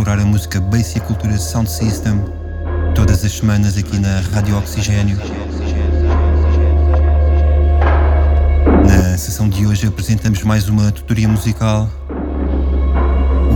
explorar 0.00 0.18
a 0.18 0.24
música 0.24 0.58
bass 0.58 0.96
e 0.96 0.98
a 0.98 1.02
cultura 1.02 1.36
sound 1.36 1.70
system, 1.70 2.24
todas 2.94 3.22
as 3.22 3.32
semanas 3.32 3.76
aqui 3.76 3.98
na 3.98 4.20
Rádio 4.32 4.56
Oxigênio. 4.56 5.18
Na 8.88 9.18
sessão 9.18 9.46
de 9.46 9.66
hoje 9.66 9.86
apresentamos 9.86 10.42
mais 10.42 10.70
uma 10.70 10.90
tutoria 10.90 11.28
musical. 11.28 11.86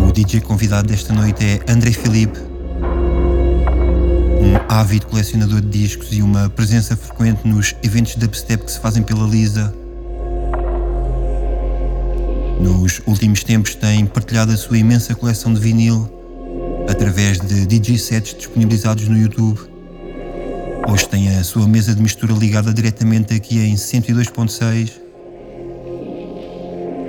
O 0.06 0.12
DJ 0.12 0.42
convidado 0.42 0.88
desta 0.88 1.14
noite 1.14 1.42
é 1.42 1.72
André 1.72 1.92
Felipe, 1.92 2.38
um 4.42 4.70
ávido 4.70 5.06
colecionador 5.06 5.62
de 5.62 5.68
discos 5.68 6.08
e 6.12 6.20
uma 6.20 6.50
presença 6.50 6.94
frequente 6.94 7.48
nos 7.48 7.74
eventos 7.82 8.12
de 8.12 8.18
dubstep 8.18 8.66
que 8.66 8.70
se 8.70 8.80
fazem 8.80 9.02
pela 9.02 9.26
Lisa 9.26 9.72
nos 12.60 13.00
últimos 13.06 13.42
tempos 13.42 13.74
tem 13.74 14.04
partilhado 14.04 14.52
a 14.52 14.56
sua 14.56 14.78
imensa 14.78 15.14
coleção 15.14 15.52
de 15.52 15.60
vinil 15.60 16.23
através 16.88 17.40
de 17.40 17.66
DJ 17.66 17.98
sets 17.98 18.34
disponibilizados 18.34 19.08
no 19.08 19.16
YouTube. 19.16 19.58
Hoje 20.88 21.08
tem 21.08 21.36
a 21.36 21.44
sua 21.44 21.66
mesa 21.66 21.94
de 21.94 22.02
mistura 22.02 22.32
ligada 22.32 22.72
diretamente 22.72 23.34
aqui 23.34 23.58
em 23.60 23.74
102.6. 23.74 24.92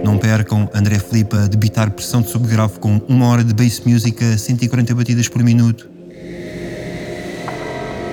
Não 0.04 0.18
percam 0.18 0.70
André 0.74 1.00
Felipe 1.00 1.36
a 1.36 1.48
debitar 1.48 1.92
pressão 1.92 2.22
de 2.22 2.30
subgrave 2.30 2.80
com 2.80 3.02
uma 3.08 3.28
hora 3.28 3.44
de 3.44 3.54
bass 3.54 3.82
music 3.86 4.24
a 4.24 4.38
140 4.38 4.96
batidas 4.96 5.28
por 5.28 5.44
minuto. 5.44 5.90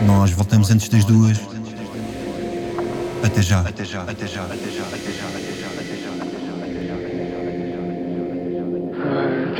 Nós 0.06 0.30
voltamos 0.30 0.70
antes 0.70 0.88
das 0.88 1.04
duas. 1.04 1.38
Até 3.22 3.40
já. 3.40 3.60
Até 3.60 3.84
já, 3.84 4.02
até 4.02 4.26
já, 4.26 4.42
até 4.42 4.70
já, 4.70 4.82
até 4.84 5.12
já. 5.12 5.51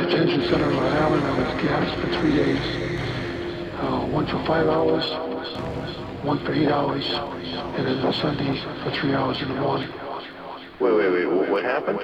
Detention 0.03 0.41
center 0.49 0.69
in 0.69 0.77
Rhode 0.77 0.93
Island. 0.93 1.23
I 1.23 1.39
was 1.39 1.61
gassed 1.61 1.95
for 2.01 2.07
three 2.19 2.35
days. 2.35 2.59
Uh, 3.79 4.05
one 4.07 4.27
for 4.27 4.43
five 4.45 4.67
hours, 4.67 5.03
one 6.23 6.43
for 6.45 6.53
eight 6.53 6.67
hours, 6.67 7.05
and 7.07 7.87
then 7.87 7.99
on 7.99 8.13
Sunday 8.13 8.59
for 8.83 8.91
three 8.99 9.13
hours 9.13 9.41
in 9.41 9.47
the 9.47 9.55
morning. 9.55 9.89
Wait, 10.79 10.93
wait, 10.93 11.09
wait. 11.09 11.49
What 11.49 11.63
happened? 11.63 11.99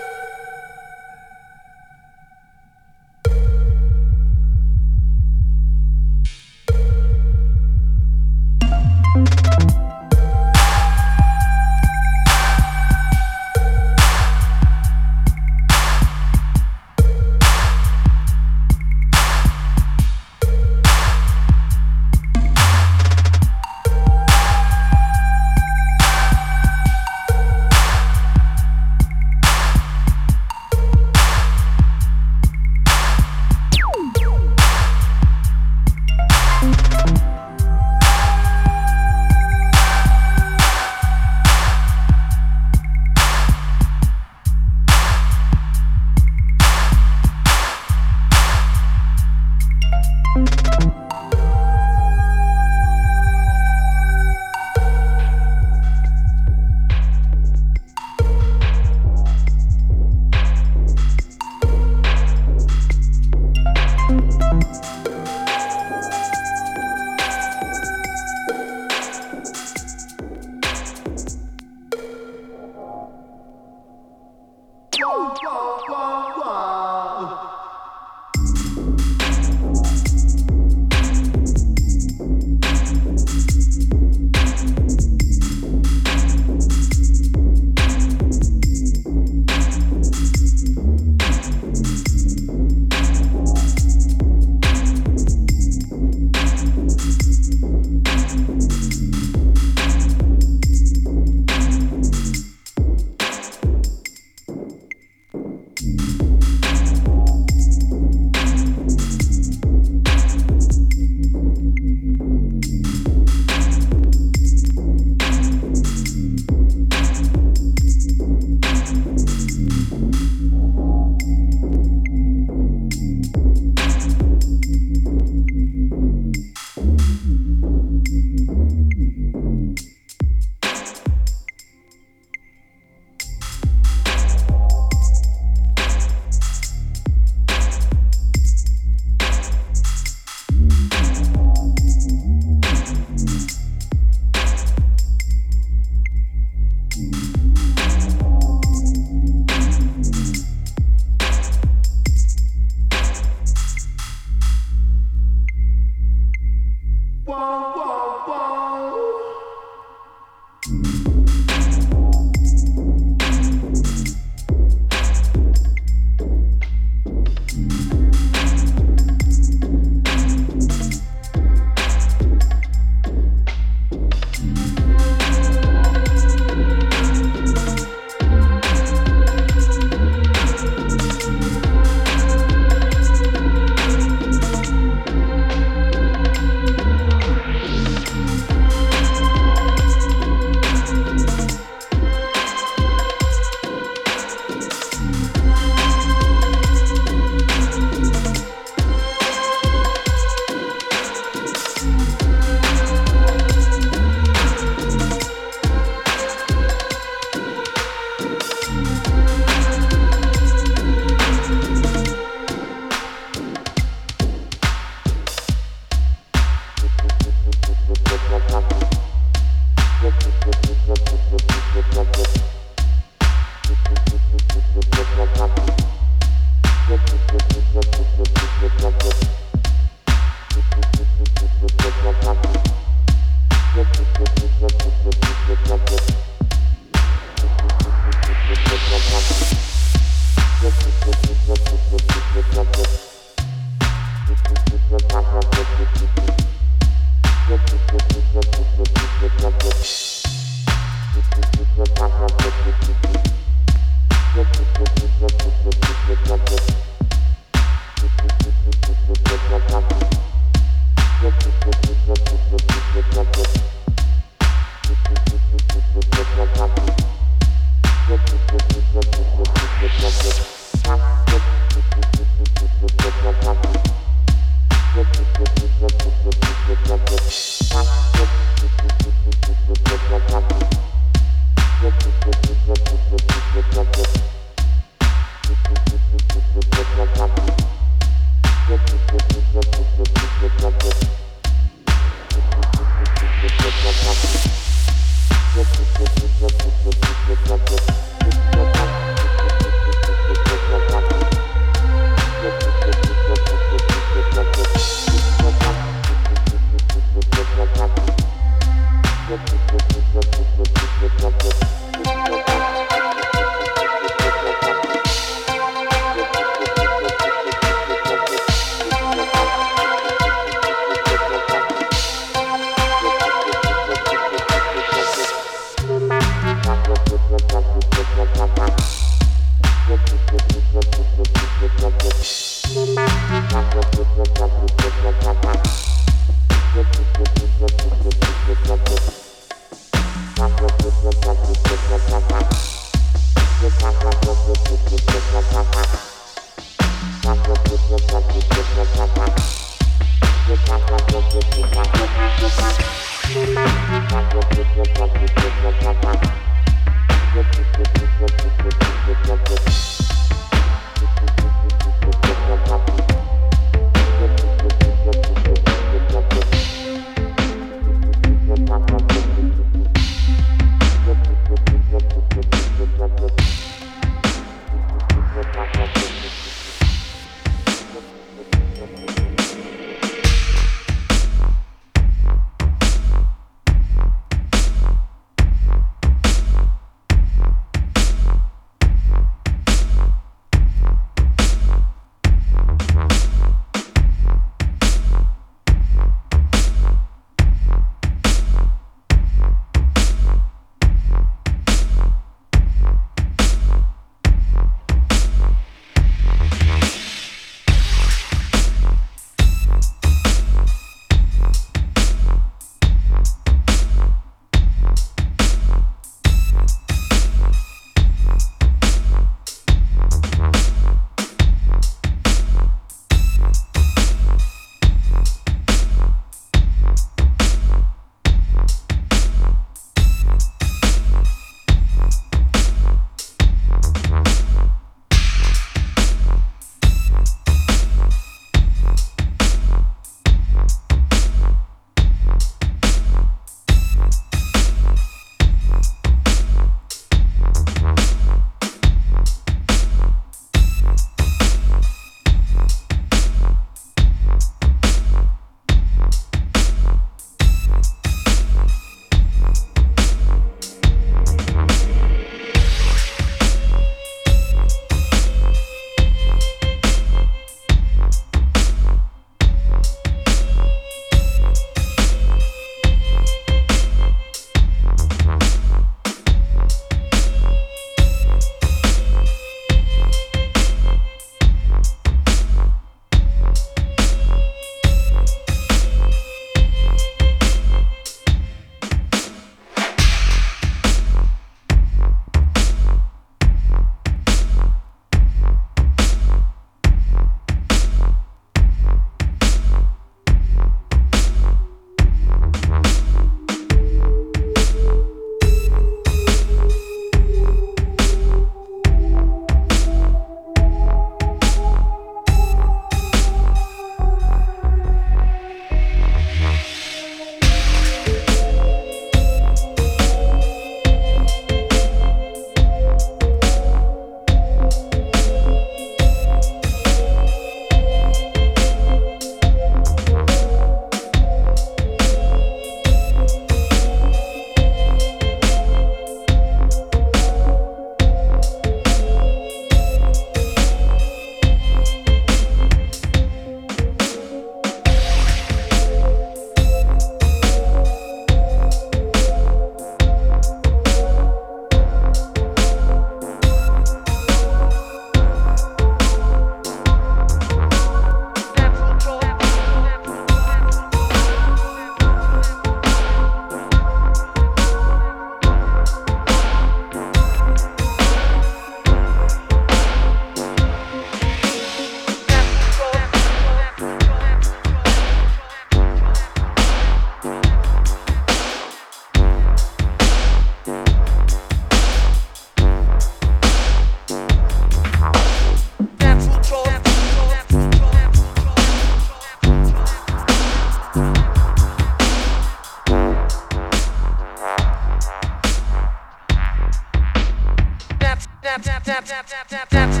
tap, 599.47 599.69
tap, 599.69 599.89
tap. 599.89 600.00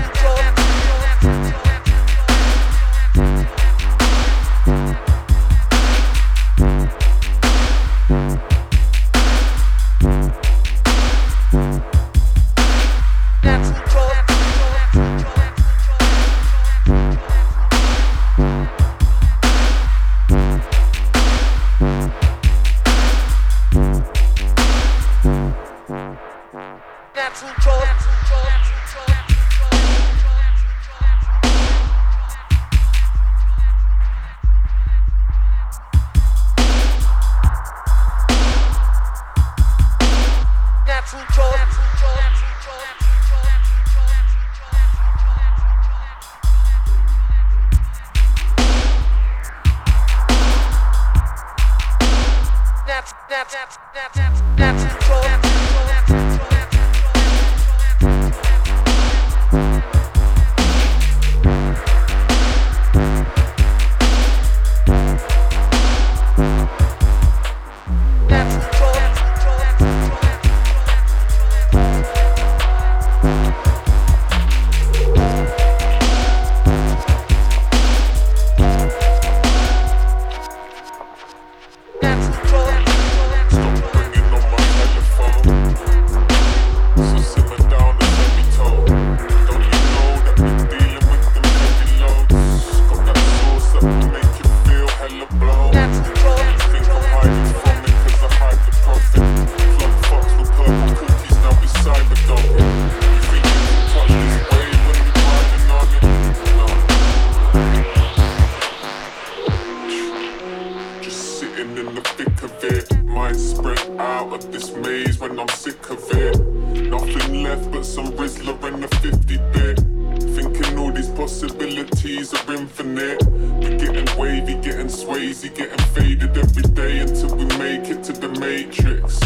possibilities 121.21 122.33
are 122.33 122.53
infinite. 122.55 123.23
We're 123.27 123.77
getting 123.77 124.09
wavy, 124.19 124.55
getting 124.55 124.87
swazy, 124.87 125.53
getting 125.53 125.77
faded 125.93 126.35
every 126.35 126.63
day 126.63 126.97
until 126.97 127.35
we 127.35 127.45
make 127.59 127.91
it 127.91 128.03
to 128.05 128.13
the 128.13 128.29
matrix. 128.39 129.21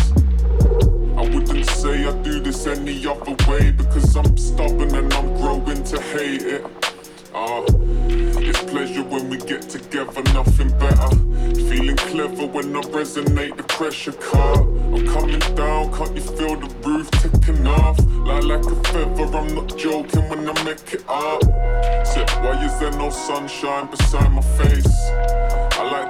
I 1.18 1.22
wouldn't 1.34 1.66
say 1.68 2.06
I 2.06 2.12
do 2.22 2.42
this 2.42 2.68
any 2.68 3.08
other 3.08 3.38
way 3.50 3.72
because 3.72 4.14
I'm 4.14 4.38
stubborn 4.38 4.94
and 4.94 5.14
I'm 5.14 5.38
growing 5.38 5.86
to 5.86 6.02
hate 6.02 6.44
it. 6.44 6.66
Ah, 7.34 7.60
uh, 7.60 7.66
it's 8.50 8.62
pleasure 8.64 9.04
when 9.04 9.30
we 9.30 9.38
get 9.38 9.62
together, 9.62 10.22
nothing 10.34 10.78
better 10.78 11.25
clever 12.16 12.46
when 12.46 12.74
I 12.74 12.80
resonate 12.82 13.58
the 13.58 13.64
pressure 13.64 14.14
car. 14.14 14.62
I'm 14.62 15.06
coming 15.06 15.40
down, 15.56 15.94
can't 15.94 16.16
you 16.16 16.22
feel 16.22 16.56
the 16.56 16.74
roof 16.88 17.12
ticking 17.12 17.68
off? 17.68 18.00
Lie 18.28 18.40
like 18.40 18.66
a 18.66 18.76
feather, 18.90 19.38
I'm 19.38 19.54
not 19.54 19.78
joking 19.78 20.24
when 20.30 20.48
I 20.48 20.64
make 20.64 20.94
it 20.94 21.04
up. 21.10 21.44
Said, 22.08 22.30
why 22.42 22.64
is 22.64 22.80
there 22.80 22.92
no 22.92 23.10
sunshine 23.10 23.88
beside 23.92 24.32
my 24.32 24.42
face? 24.42 25.65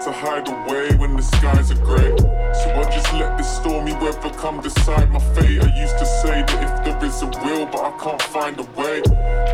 to 0.05 0.11
hide 0.11 0.47
away 0.47 0.93
when 0.97 1.15
the 1.15 1.23
skies 1.23 1.71
are 1.71 1.83
grey. 1.83 2.15
So 2.61 2.69
I 2.77 2.83
just 2.93 3.11
let 3.13 3.39
this 3.39 3.49
stormy 3.57 3.93
weather 3.93 4.29
come 4.37 4.61
decide 4.61 5.09
my 5.09 5.17
fate. 5.33 5.59
I 5.63 5.81
used 5.81 5.97
to 5.97 6.05
say 6.05 6.43
that 6.43 6.61
if 6.61 6.85
there 6.85 7.09
is 7.09 7.23
a 7.23 7.25
will, 7.43 7.65
but 7.65 7.81
I 7.81 7.91
can't 7.97 8.21
find 8.21 8.59
a 8.59 8.67
way. 8.77 9.01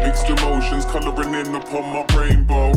Mixed 0.03 0.27
emotions 0.27 0.83
colouring 0.83 1.35
in 1.35 1.55
upon 1.55 1.83
my 1.95 2.03
rainbow. 2.19 2.71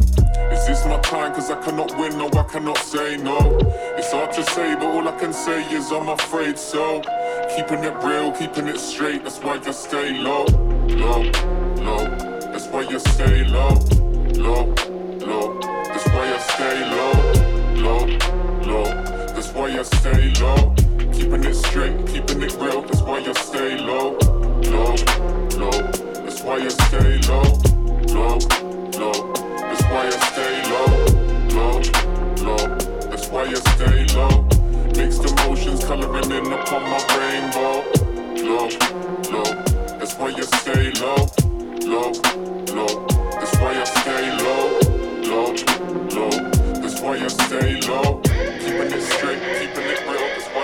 Is 0.54 0.64
this 0.68 0.86
my 0.86 1.00
time? 1.00 1.34
Cause 1.34 1.50
I 1.50 1.60
cannot 1.64 1.90
win, 1.98 2.16
no, 2.16 2.28
I 2.28 2.44
cannot 2.44 2.78
say 2.78 3.16
no. 3.16 3.58
It's 3.98 4.12
hard 4.12 4.32
to 4.34 4.44
say, 4.44 4.76
but 4.76 4.84
all 4.94 5.08
I 5.08 5.18
can 5.18 5.32
say 5.32 5.64
is 5.74 5.90
I'm 5.90 6.08
afraid 6.08 6.56
so. 6.56 7.02
Keeping 7.56 7.82
it 7.82 7.96
real, 8.04 8.30
keeping 8.30 8.68
it 8.68 8.78
straight, 8.78 9.24
that's 9.24 9.40
why 9.40 9.58
I 9.58 9.70
stay 9.72 10.16
low, 10.16 10.44
low, 11.02 11.22
low. 11.82 12.04
That's 12.52 12.68
why 12.68 12.82
you 12.82 13.00
stay 13.00 13.42
low, 13.42 13.74
low, 14.46 14.62
low. 15.26 15.58
That's 15.60 16.06
why 16.06 16.32
I 16.32 16.38
stay 16.38 16.80
low 16.90 17.03
low, 17.94 18.06
low. 18.66 18.84
That's 19.34 19.52
why 19.52 19.68
you 19.68 19.84
stay 19.84 20.32
low. 20.40 20.74
Keeping 21.12 21.44
it 21.44 21.54
straight, 21.54 22.06
keeping 22.06 22.42
it 22.42 22.54
real. 22.54 22.82
That's 22.82 23.02
why 23.02 23.18
you 23.18 23.34
stay 23.34 23.78
low, 23.78 24.16
low, 24.74 24.94
low. 25.60 25.70
That's 26.24 26.42
why 26.42 26.58
you 26.58 26.70
stay 26.70 27.18
low, 27.28 27.42
low, 28.16 28.38
low. 29.00 29.32
That's 29.68 29.84
why 29.92 30.04
you 30.04 30.18
stay 30.30 30.54
low, 30.72 30.90
low, 31.56 31.74
low. 32.46 32.64
That's 33.10 33.28
why 33.28 33.44
you 33.44 33.56
stay 33.56 34.04
low. 34.16 34.42
Mixed 34.96 35.24
emotions 35.24 35.84
coloring 35.84 36.30
in 36.30 36.52
upon 36.52 36.82
my 36.90 37.00
rainbow. 37.18 37.74
Low, 38.48 38.68
low. 39.32 39.50
That's 39.98 40.14
why 40.18 40.28
you 40.28 40.42
stay 40.42 40.90
low, 41.02 41.28
low, 41.92 42.12
low. 42.74 43.06
That's 43.38 43.56
why 43.58 43.72
you 43.78 43.86
stay 43.86 44.24
low, 44.42 44.80
low, 45.30 45.54
low 46.16 46.53
why 47.04 47.16
you 47.16 47.28
stay 47.28 47.80
low. 47.82 48.18
Keeping 48.22 48.92
it 48.96 49.02
straight, 49.02 49.38
keeping 49.60 49.88
it 49.92 50.00
real, 50.08 50.63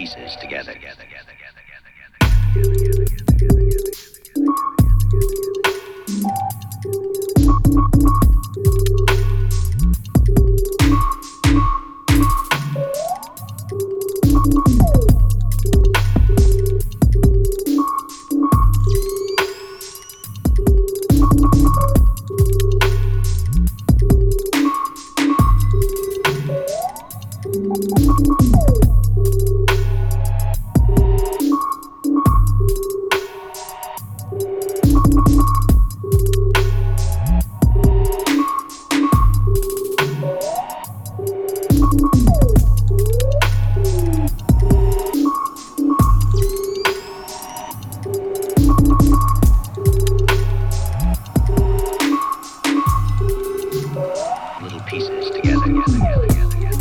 pieces 0.00 0.34
together. 0.40 0.79
together. 55.28 55.60
together, 55.66 56.26
together, 56.26 56.50
together 56.50 56.79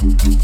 Yeah. 0.00 0.38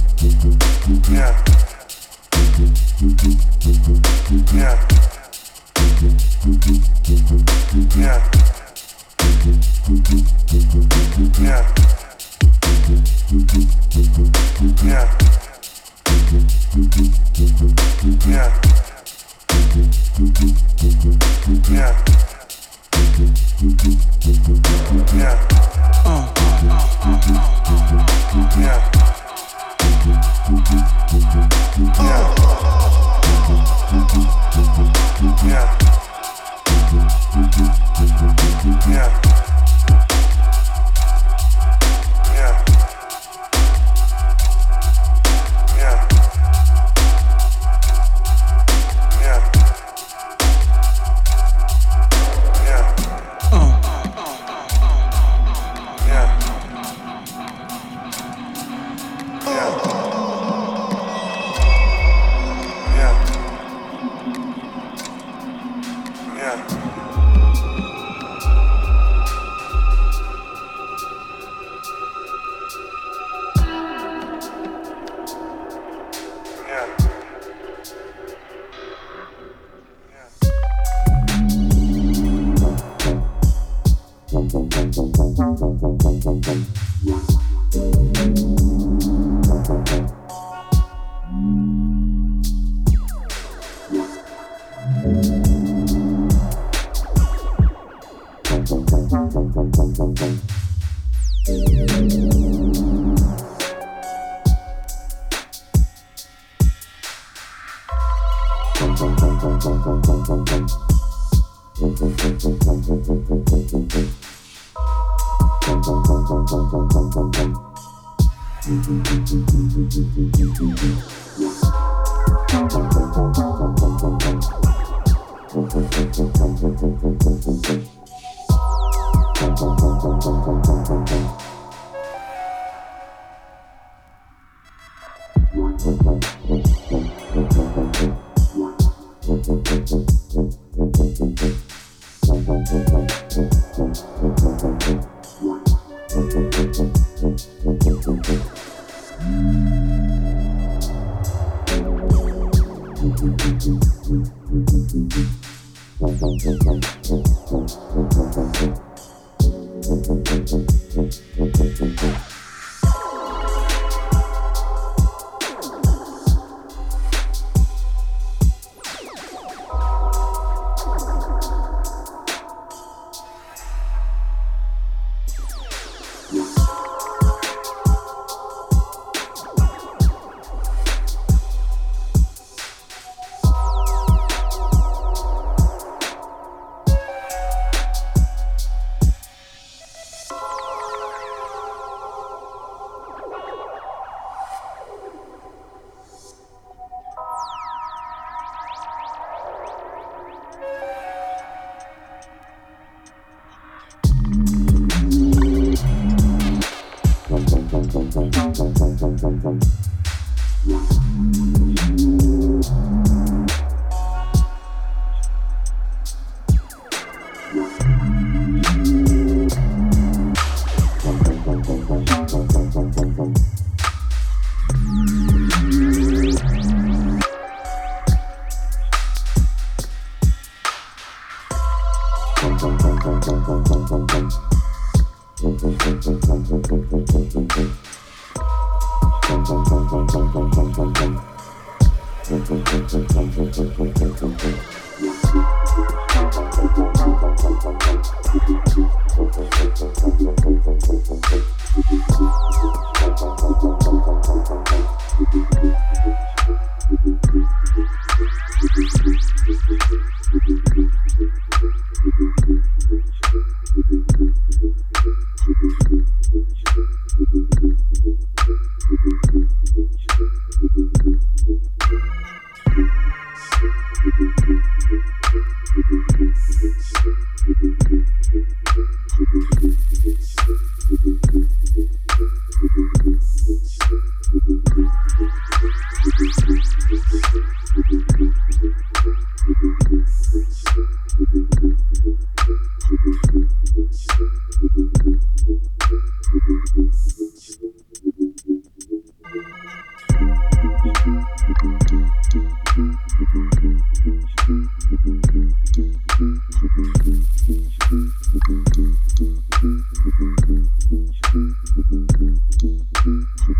Uh, 26.04 27.00
uh, 27.04 27.04
uh, 27.04 28.13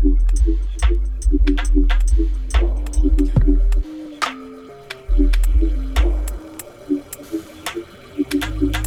Thank 0.00 0.22
you. 8.62 8.77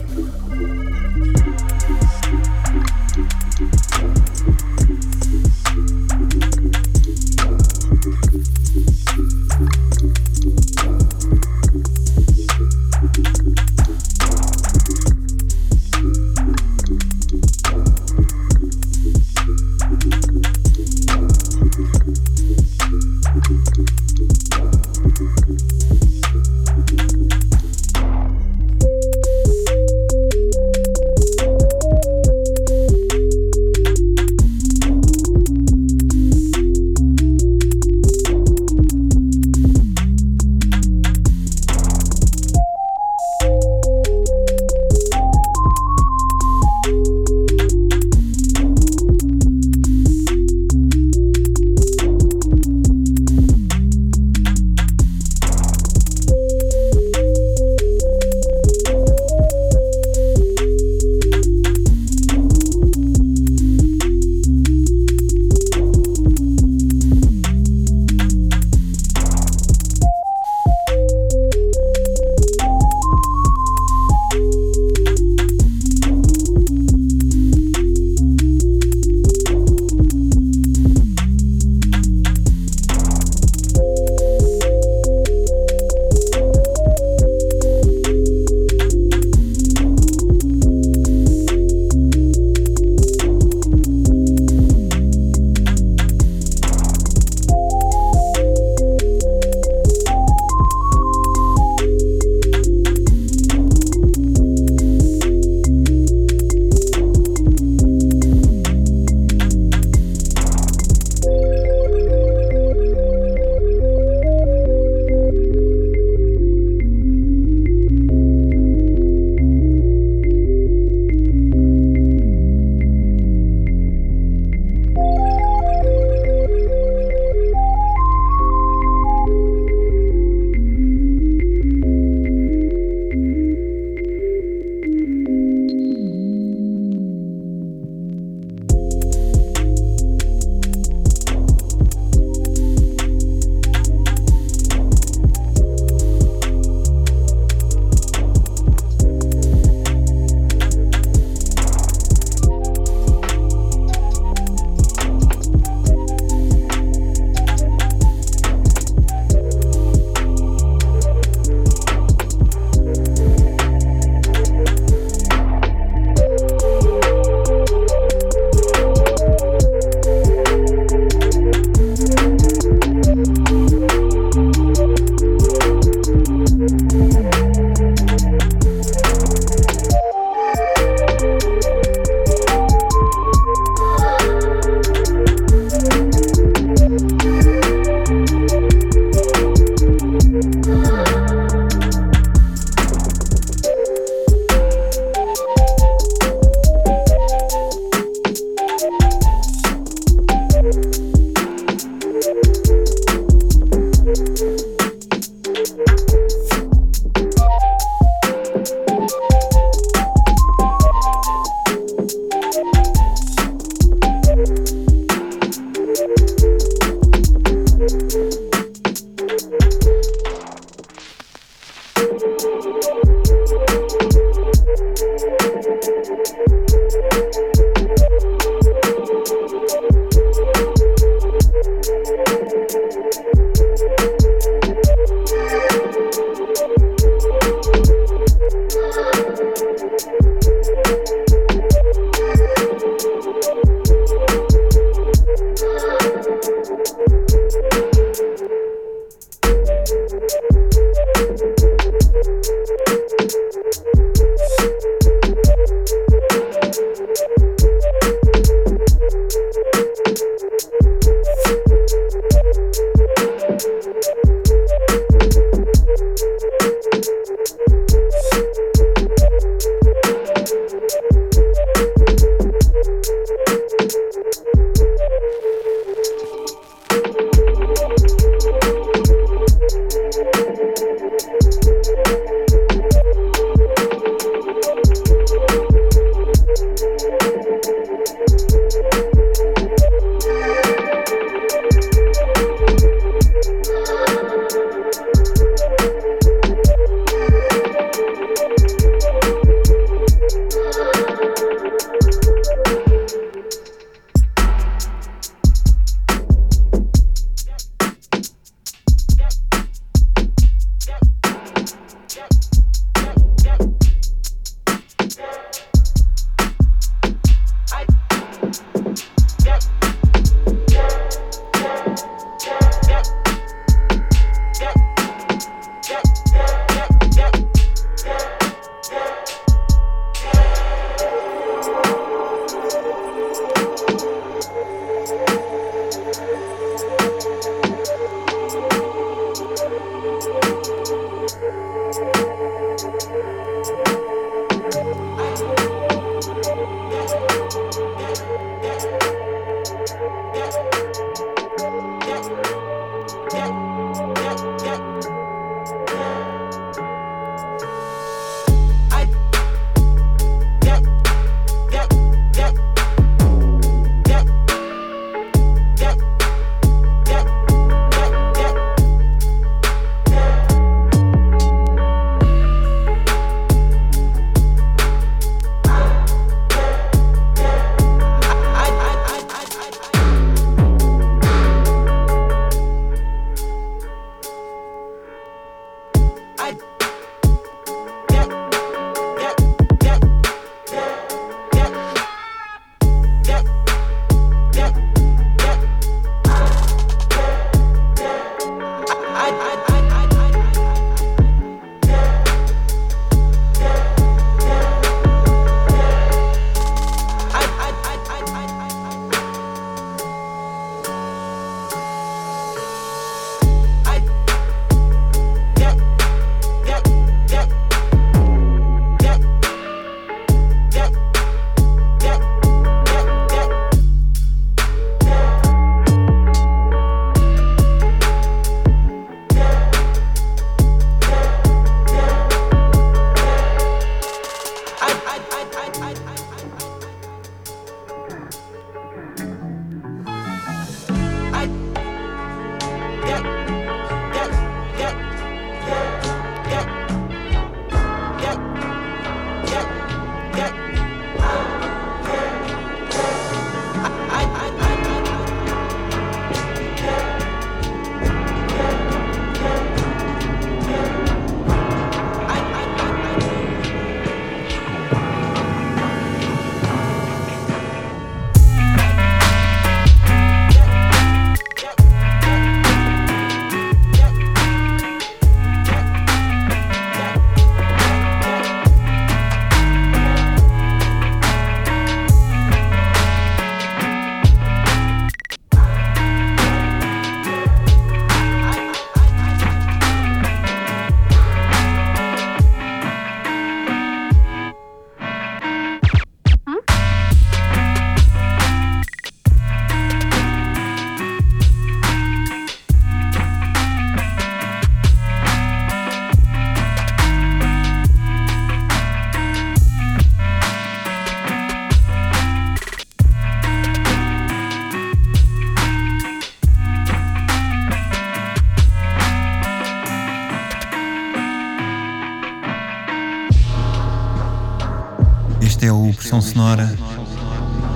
O 525.88 525.94
Pressão 525.94 526.22
Sonora, 526.22 526.72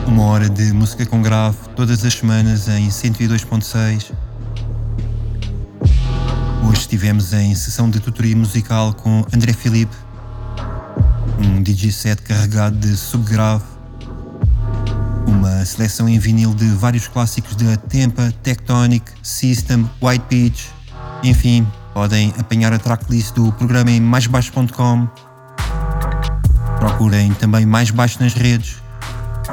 uma 0.06 0.24
hora 0.26 0.48
de 0.48 0.72
música 0.72 1.06
com 1.06 1.22
grave, 1.22 1.58
todas 1.76 2.06
as 2.06 2.14
semanas 2.14 2.68
em 2.68 2.88
102.6. 2.88 4.12
Hoje 6.68 6.80
estivemos 6.80 7.34
em 7.34 7.56
sessão 7.56 7.90
de 7.90 8.00
tutoria 8.00 8.36
musical 8.36 8.94
com 8.94 9.26
André 9.34 9.54
Filipe, 9.54 9.96
um 11.40 11.64
DJ 11.64 11.92
set 11.92 12.22
carregado 12.22 12.78
de 12.78 12.96
subgrave, 12.96 13.64
uma 15.28 15.66
seleção 15.66 16.08
em 16.08 16.20
vinil 16.20 16.54
de 16.54 16.68
vários 16.68 17.08
clássicos 17.08 17.56
de 17.56 17.76
Tempa, 17.90 18.32
Tectonic, 18.44 19.12
System, 19.24 19.90
White 20.02 20.26
Peach, 20.30 20.70
enfim, 21.24 21.66
podem 21.94 22.34
apanhar 22.38 22.72
a 22.72 22.78
tracklist 22.78 23.34
do 23.34 23.52
programa 23.54 23.90
em 23.90 24.00
maisbaixo.com 24.00 25.25
Procurem 26.86 27.34
também 27.34 27.66
mais 27.66 27.90
baixo 27.90 28.22
nas 28.22 28.36
redes. 28.36 28.76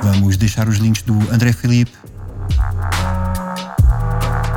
Vamos 0.03 0.37
deixar 0.37 0.69
os 0.69 0.77
links 0.77 1.01
do 1.01 1.15
André 1.33 1.51
Felipe. 1.51 1.91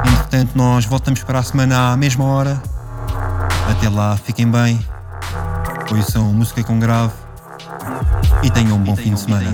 Entretanto, 0.05 0.51
nós 0.55 0.83
voltamos 0.83 1.23
para 1.23 1.39
a 1.39 1.43
semana 1.43 1.93
à 1.93 1.97
mesma 1.97 2.25
hora. 2.25 2.61
Até 3.71 3.87
lá, 3.87 4.17
fiquem 4.17 4.51
bem. 4.51 4.85
Ouçam 5.89 6.33
música 6.33 6.65
com 6.65 6.77
grave. 6.77 7.13
E 8.43 8.51
tenham 8.51 8.75
um 8.75 8.83
bom 8.83 8.95
fim 8.97 9.13
de 9.13 9.21
semana. 9.21 9.53